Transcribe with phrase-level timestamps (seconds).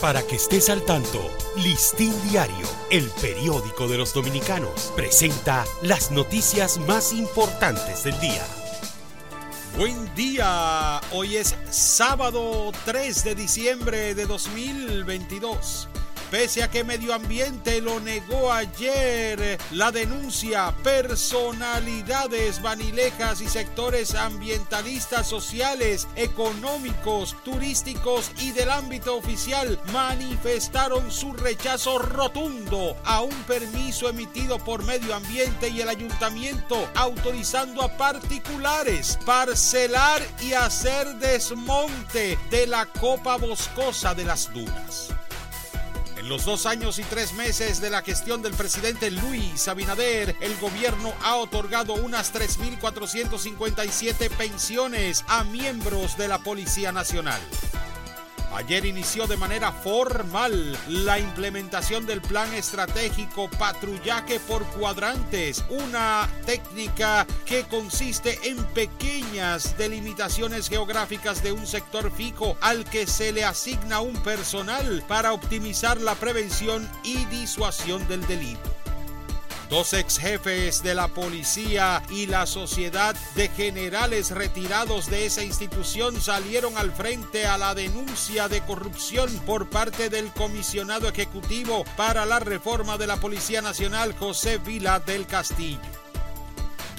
[0.00, 6.78] Para que estés al tanto, Listín Diario, el periódico de los dominicanos, presenta las noticias
[6.86, 8.46] más importantes del día.
[9.76, 15.88] Buen día, hoy es sábado 3 de diciembre de 2022.
[16.30, 25.26] Pese a que Medio Ambiente lo negó ayer, la denuncia, personalidades vanilejas y sectores ambientalistas,
[25.26, 34.58] sociales, económicos, turísticos y del ámbito oficial manifestaron su rechazo rotundo a un permiso emitido
[34.58, 42.84] por Medio Ambiente y el ayuntamiento autorizando a particulares parcelar y hacer desmonte de la
[42.84, 45.08] copa boscosa de las dunas
[46.24, 51.12] los dos años y tres meses de la gestión del presidente Luis Abinader, el gobierno
[51.22, 57.40] ha otorgado unas 3.457 pensiones a miembros de la Policía Nacional.
[58.54, 67.26] Ayer inició de manera formal la implementación del plan estratégico patrullaje por cuadrantes, una técnica
[67.44, 74.00] que consiste en pequeñas delimitaciones geográficas de un sector fijo al que se le asigna
[74.00, 78.77] un personal para optimizar la prevención y disuasión del delito.
[79.68, 86.22] Dos ex jefes de la policía y la sociedad de generales retirados de esa institución
[86.22, 92.38] salieron al frente a la denuncia de corrupción por parte del comisionado ejecutivo para la
[92.40, 95.78] reforma de la Policía Nacional José Vila del Castillo.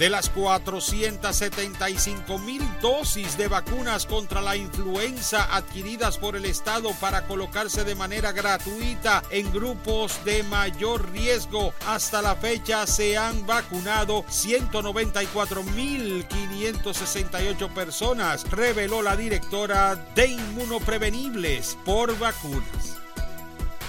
[0.00, 7.26] De las 475 mil dosis de vacunas contra la influenza adquiridas por el Estado para
[7.26, 14.24] colocarse de manera gratuita en grupos de mayor riesgo, hasta la fecha se han vacunado
[14.30, 23.00] 194 mil 568 personas, reveló la directora de Inmunoprevenibles por vacunas.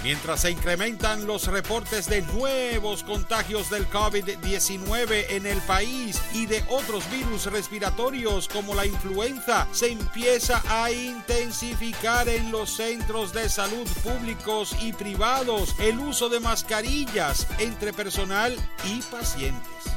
[0.02, 6.64] Mientras se incrementan los reportes de nuevos contagios del COVID-19 en el país y de
[6.68, 13.86] otros virus respiratorios como la influenza, se empieza a intensificar en los centros de salud
[14.02, 19.91] públicos y privados el uso de mascarillas entre personal y pacientes.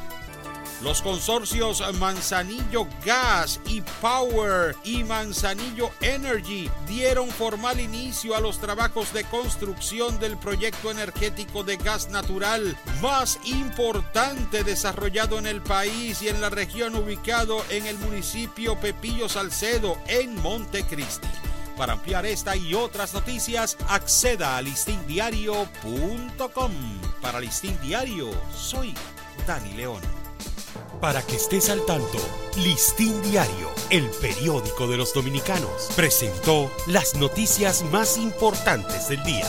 [0.85, 9.11] Los consorcios Manzanillo Gas y Power y Manzanillo Energy dieron formal inicio a los trabajos
[9.11, 16.29] de construcción del proyecto energético de gas natural más importante desarrollado en el país y
[16.29, 21.27] en la región ubicado en el municipio Pepillo Salcedo en Montecristi.
[21.75, 26.71] Para ampliar esta y otras noticias, acceda a listindiario.com.
[27.23, 28.93] Para Listín Diario, soy
[29.47, 30.24] Dani León.
[31.01, 32.17] Para que estés al tanto,
[32.57, 39.45] Listín Diario, el periódico de los dominicanos, presentó las noticias más importantes del día.